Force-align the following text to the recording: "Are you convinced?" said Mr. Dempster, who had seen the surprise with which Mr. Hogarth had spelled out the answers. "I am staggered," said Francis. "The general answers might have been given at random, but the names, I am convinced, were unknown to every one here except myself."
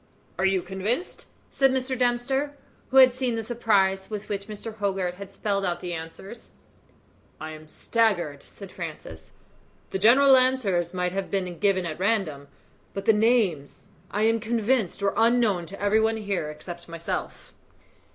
"Are 0.39 0.45
you 0.47 0.63
convinced?" 0.63 1.27
said 1.51 1.69
Mr. 1.69 1.95
Dempster, 1.95 2.57
who 2.89 2.97
had 2.97 3.13
seen 3.13 3.35
the 3.35 3.43
surprise 3.43 4.09
with 4.09 4.29
which 4.29 4.47
Mr. 4.47 4.77
Hogarth 4.77 5.13
had 5.17 5.31
spelled 5.31 5.63
out 5.63 5.79
the 5.79 5.93
answers. 5.93 6.53
"I 7.39 7.51
am 7.51 7.67
staggered," 7.67 8.41
said 8.41 8.71
Francis. 8.71 9.31
"The 9.91 9.99
general 9.99 10.35
answers 10.35 10.91
might 10.91 11.11
have 11.11 11.29
been 11.29 11.59
given 11.59 11.85
at 11.85 11.99
random, 11.99 12.47
but 12.95 13.05
the 13.05 13.13
names, 13.13 13.89
I 14.09 14.23
am 14.23 14.39
convinced, 14.39 15.03
were 15.03 15.13
unknown 15.15 15.67
to 15.67 15.79
every 15.79 15.99
one 16.01 16.17
here 16.17 16.49
except 16.49 16.87
myself." 16.89 17.53